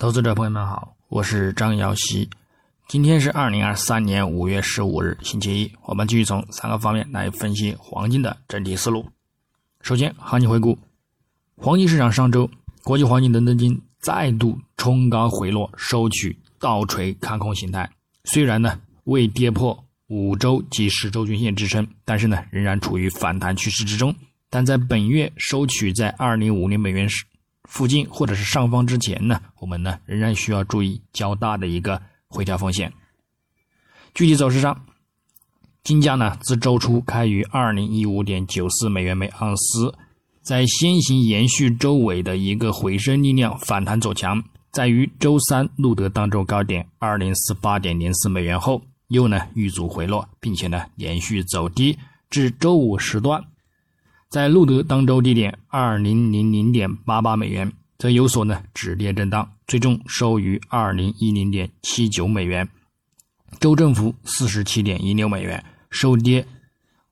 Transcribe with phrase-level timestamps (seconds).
[0.00, 2.30] 投资者朋友们好，我是张瑶希。
[2.88, 5.70] 今天是二零二三年五月十五日，星期一。
[5.82, 9.04] 我们继续从三个方面来分析黄金的整体思路。
[9.82, 10.78] 首先，行情回顾：
[11.54, 12.48] 黄金市场上周，
[12.82, 17.90] 国际黄金伦敦金再度冲高回落，收取倒锤看空形态。
[18.24, 24.14] 虽然呢未跌破五周及十周均线支撑，但是呢仍然处于反弹趋势之中。
[24.48, 27.26] 但在本月收取在二零五零美元时。
[27.70, 32.92] 附近或者是上方之前呢，我们呢仍然需要注意较大的一个回调风险。
[34.12, 34.84] 具体走势上，
[35.84, 39.94] 金价呢自周初开于二零一五点九四美元每盎司，
[40.42, 51.96] 在先行延续周尾的一个回升力量反弹走强，在于周三录得当周高点二零四八点零四美元后，又呢遇阻回落，并且呢连续走低
[52.28, 53.44] 至周五时段。
[54.30, 62.68] 在路德当周低点二零零零点八八美元，则有所呢止跌震荡，最终收于二零一零点七九美元，
[63.58, 66.46] 周振幅四十七点一六美元，收跌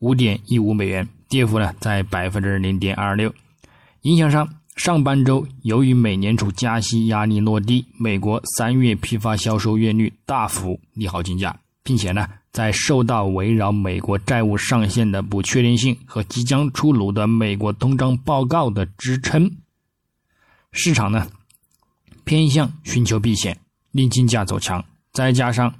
[0.00, 3.32] 五点一五美元，跌幅呢在百分之零点二六。
[4.02, 4.46] 影响上，
[4.76, 12.28] 上半周由于美联储加息压力落地，美国三月批发销售月率大幅利好金价，并且呢。
[12.56, 19.52] 在受到围绕美国债务上限的不确定性和即将出炉的美国通胀报告的支撑，
[20.72, 21.28] 市场呢
[22.24, 23.60] 偏向寻求避险，
[23.92, 24.82] 令金价走强。
[25.12, 25.74] 再加上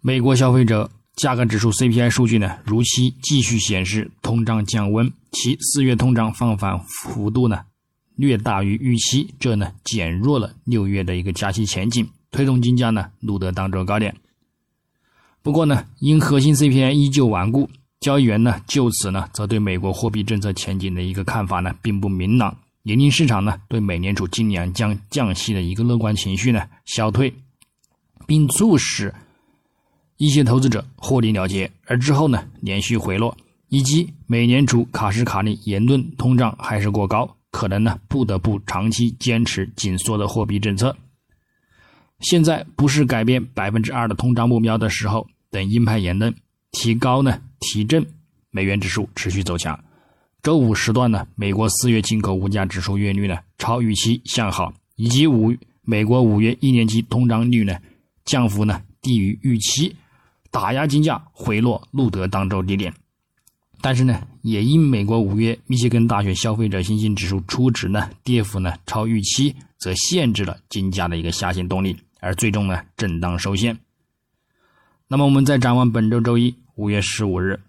[0.00, 7.60] 美国消费者价格指数 CPI 数据呢如期继续显示通胀降温，其四月通胀放缓幅度呢
[8.16, 14.16] 略大于预期，这呢减弱了六月的一个加息前景，推动金价呢录得当周高点。
[15.42, 27.34] 不过呢，因核心 CPI 依旧顽固，交易员呢就此呢则对美国货币政策前景的一个看法呢并不明朗，也令市场呢对美联储今年将降息的一个乐观情绪呢消退，
[28.24, 29.12] 并促使
[30.16, 33.36] 一些投资者获利了结，而之后呢连续回落，
[33.68, 40.96] 以及美联储卡什卡利言论通胀还是过高，可能呢不得不长期坚持紧缩的货币政策。
[42.20, 45.26] 现在不是改变百分之二的通胀目标的时候。
[45.52, 46.34] 等鹰派言论
[46.70, 48.04] 提高呢，提振
[48.50, 49.78] 美元指数持续走强。
[50.42, 57.76] 周五时段呢，美国四月进口物价指数月率呢超预期向好，以及五美国五月一年期通胀率呢
[58.24, 59.94] 降幅呢低于预期，
[60.50, 62.92] 打压金价回落，录得当周低点。
[63.82, 73.78] 但是呢，也因美国五月密歇根大学消费者信心指数初值呢跌幅呢超预期，则限制了金价的一个下行动力，而最终呢震荡收线。
[75.12, 77.60] 那么我们再展望本周周一五月十五日，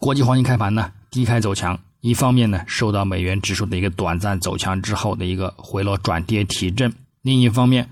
[0.00, 6.92] 国际黄金开盘呢低开走强，一方面呢受到美元指数的一个短暂走强之后的一个回落转跌提振，
[7.22, 7.88] 另一方面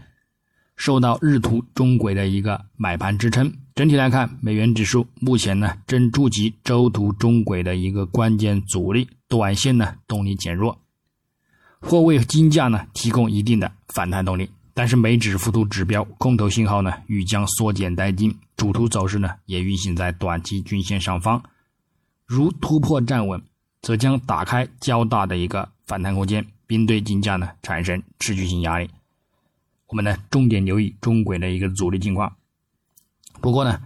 [0.77, 3.51] 受到日图中轨的一个买盘支撑。
[3.75, 10.79] 整体来看，美元指数目前呢正触及周图中轨的一个关键阻力，短线呢动力减弱，
[11.81, 14.51] 或为金价呢提供一定的反弹动力。
[14.73, 21.43] 但是美指附图指标空头信号呢欲将缩减殆尽，主图走势呢也运行在短期均线上方，
[22.27, 23.43] 如突破站稳，
[23.81, 28.91] 则将打开较大的一个反弹空间，并对金价呢产生持续性压力。
[29.87, 32.37] 我们呢重点留意中轨的一个阻力情况。
[33.41, 33.81] 不过呢，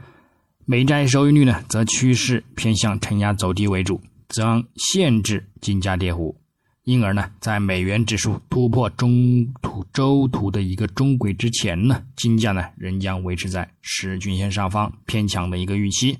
[0.64, 6.36] 美债收益率呢则趋势偏向承压走低为主，将限制金价跌幅。
[6.84, 16.18] 因而呢，在美元指数突破中图周图的一个中轨之前呢，金价呢仍将维持在十日均线上方偏强的一个预期。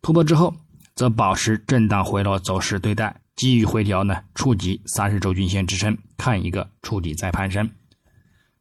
[0.00, 0.54] 突破之后，
[0.94, 7.68] 则保持震荡回落走势对待，基于回调呢触及三十周均线支撑，看一个触底再攀升。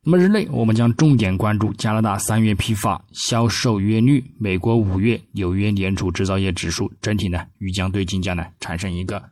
[0.01, 9.23] 那么日内，我们将重点关注加拿大三月批发销售月率、美国五月纽约联储制造业指数，整体呢预将对金价呢产生一个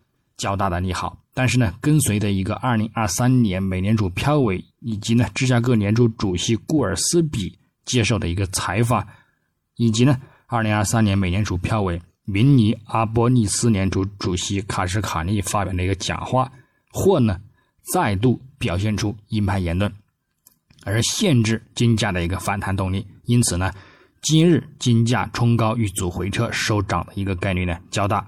[0.42, 1.16] 较大的利好。
[1.34, 9.08] 但是呢，跟随的一个二零二三年美联储票委以及呢芝加哥联储主席顾尔斯比接受的一个采访，
[9.78, 16.52] 以及呢二零二三年美联储票委明尼阿波利斯联储主席卡什卡利发表的一个讲话，
[16.92, 17.40] 或呢
[17.94, 19.92] 再度表现出鹰派言论，
[20.84, 23.08] 而限制金价的一个反弹动力。
[23.26, 23.72] 因此呢，
[24.22, 28.28] 今日金价冲高遇阻回撤收涨的一个概率呢较大。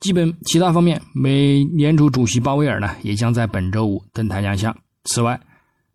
[0.00, 4.76] 基本其他方面，美联储主席鲍威尔呢也将在本周五登台亮相。
[5.04, 5.40] 此外，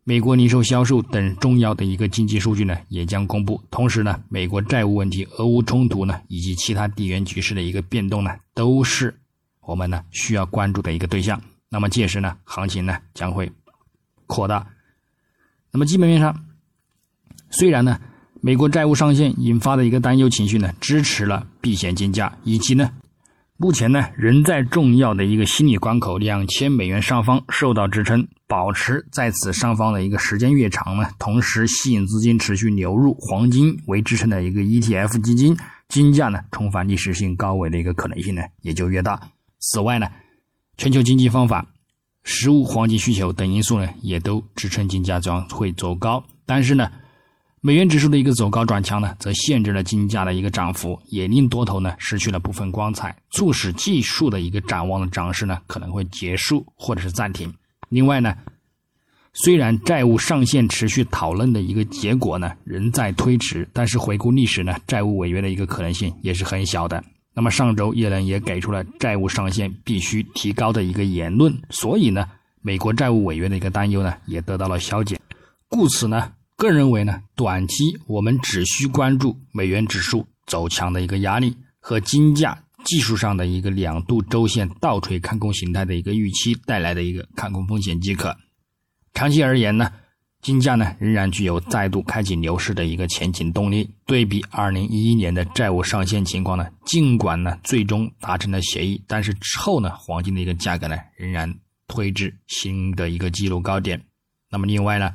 [0.04, 3.62] 美国零售销售等重要的一个经济数据呢也将公布。
[3.72, 9.16] 同时呢，美国债务问题、俄乌冲突呢以及其他地缘局势的一个变动呢，都是
[9.62, 11.42] 我们呢需要关注的一个对象。
[11.70, 13.50] 那么届时呢，行情呢将会
[14.28, 14.68] 扩大。
[15.72, 16.46] 那么基本面上，
[17.50, 17.98] 虽然呢，
[18.42, 22.92] 美国债务上限引发的一个担忧情绪呢，支持了避险金价，以及呢，
[23.58, 35.56] 目前呢仍在重要的一个心理关口两千美元上方受到支撑，保持在此上方的一个时间越长呢，同时吸引资金持续流入黄金为支撑的一个 ETF 基金，
[35.88, 39.20] 金价呢重返历史性高位的一个可能性呢也就越大。
[39.60, 40.08] 此外呢，
[40.78, 41.66] 全球经济方法。
[42.26, 46.24] 实物黄金需求等因素呢，也都支撑金价将会走高。
[46.46, 46.90] 但是呢，
[47.66, 57.54] 美元指数的一个走高转强呢，则限制了金价的一个涨幅，也令多头呢失去了部分光彩，促使技术的一个展望的涨势呢可能会结束或者是暂停。
[57.88, 58.36] 另外呢，
[59.32, 67.02] 虽然债务上限持续讨论的一个结果呢仍在推迟，但是回顾历史呢，债务违约的一个可能性也是很小的。
[67.34, 72.28] 那么上周耶伦也给出了债务上限必须提高的一个言论，所以呢，
[72.62, 75.18] 美国债务违约的一个担忧呢也得到了消减。
[75.70, 88.36] 故此呢，个人认为呢，短期我们只需关注美元指数走强的一个压力和金价技术上的一个两度周线倒锤看空形态的一个预期带来的一个看空风险即可。
[89.14, 89.92] 长期而言呢。
[90.44, 93.90] 金价呢仍然具有再度开启牛市的一个前景动力。
[94.06, 101.56] 对比二零一一年的债务上限情况呢，尽管呢最终达成了协议，但是之后呢黄金的一个价格呢仍然
[101.88, 104.04] 推至新的一个纪录高点。
[104.52, 105.14] 那么另外呢，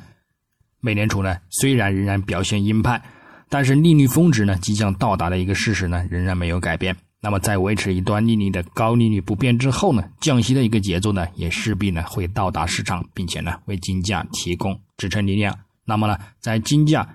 [0.88, 3.02] 美联储呢虽然仍然表现鹰派，
[3.50, 6.96] 但是利率峰值呢即将到达的一个事实呢仍然没有改变。
[7.20, 14.80] 那么在维持一段利率的高利率不变之后呢，降息的一个节奏呢也势必呢会到达市场，并且呢为金价提供。
[14.96, 15.54] 支撑力量。
[15.84, 17.06] 那么呢，在金价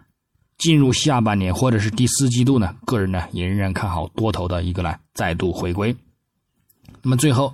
[0.58, 5.96] 进入下半年或者是第四季度呢，个人呢也仍然看好多头的一个呢再度回归。
[7.02, 7.54] 那么最后，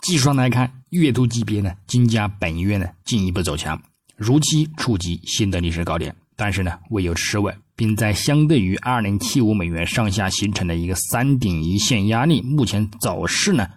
[0.00, 3.80] 技术上来看，月度级别呢，金价本月呢进一步走强，
[4.16, 13.68] 如期触及新的历史高点，但是呢未有持稳，并在相对于二零七五美元上下形成的一个三顶一线压力，目前走势呢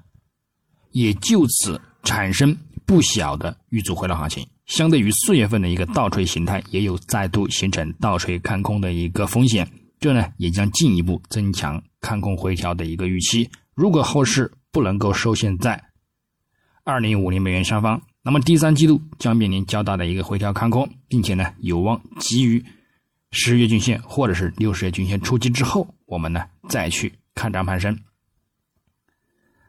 [0.92, 2.56] 也就此产生
[2.86, 4.48] 不小的遇阻回落行情。
[4.66, 9.68] 相对于四月份的一个倒锤形态，也有再度形成倒锤看空的一个风险，
[10.00, 13.50] 这呢也将进一步增强看空回调的一个预期。
[13.76, 15.84] 如果后市不能够收线在
[16.84, 22.66] 二零五零美元上方，那么第三季度将面临较大的一个回调看空，并且呢有望基于
[23.30, 28.00] 十月均线或者是六十月均线触及之后，我们呢再去看涨攀升。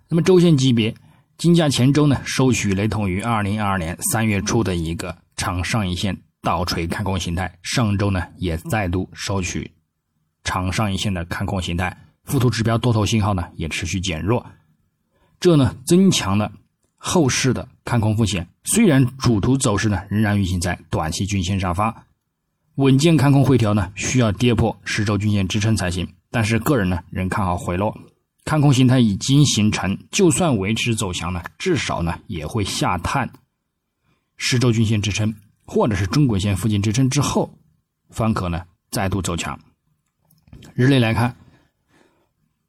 [0.08, 0.94] 那么周线级别。
[1.38, 9.70] 金价前周呢收取雷同于二零二二年三月初的一个长上影线倒锤看空形态，上周呢也再度收取
[10.44, 11.94] 长上影线的看空形态，
[12.24, 14.46] 附图指标多头信号呢也持续减弱，
[15.38, 16.50] 这呢增强了
[16.96, 18.46] 后市的看空风险。
[18.64, 21.94] 虽然主图走势呢仍然运行在短期均线上方，
[22.74, 27.96] 稳健看空回调呢需要跌破十周均线支撑才行，但是个人呢仍看好回落。
[28.44, 33.30] 看空形态已经形成，就算维持走强呢，至少呢也会下探
[34.36, 35.34] 十周均线支撑，
[35.64, 37.58] 或者是中轨线附近支撑之后，
[38.10, 39.58] 方可呢再度走强。
[40.74, 41.34] 日内来看，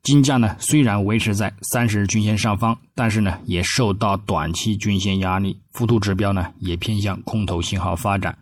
[0.07, 8.37] 金价呢虽然维持在三十日均线上方，但是呢也受到短期均线压力，幅度指标呢也偏向空头信号发展，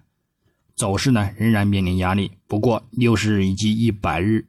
[0.76, 2.30] 走势呢仍然面临压力。
[2.46, 4.46] 不过六十日以及一百日。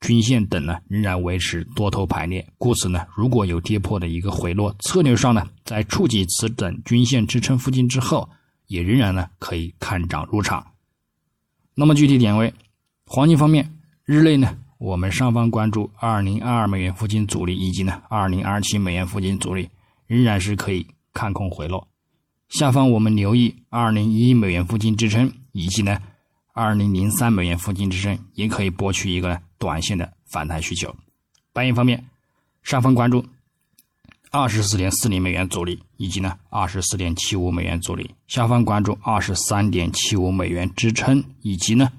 [0.00, 8.28] 均线等呢仍然维持多头排列，故此呢如果有跌破的一个回落，策略上呢在触及此等均线支撑附近之后，
[8.66, 10.66] 也仍然呢可以看涨入场。
[11.74, 12.52] 那么具体点位，
[13.04, 13.70] 黄金方面，
[14.04, 19.68] 日内呢我们上方关注二零二二美元附近阻力，以及呢二零二七美元附近阻力，
[20.06, 21.86] 仍然是可以看空回落。
[22.48, 26.00] 下方我们留意二零一美元附近支撑，以及呢
[26.54, 29.40] 二零零三美元附近支撑，也可以博取一个。
[29.60, 30.96] 短线的反弹需求，
[31.52, 32.02] 白银方面，
[32.62, 33.22] 上方关注
[34.30, 41.92] 二十四点四零美元阻力，以及呢二十四点七五美元阻力；下方关注二十三点七五美元支撑，以及呢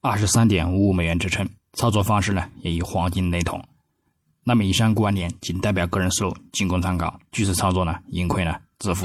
[0.00, 1.48] 二十三点五五美元支撑。
[1.72, 3.62] 操作方式呢也与黄金雷同。
[4.42, 7.20] 那么以上观点仅代表个人思路，仅供参考。
[7.30, 8.98] 据此操作呢，盈亏呢自负。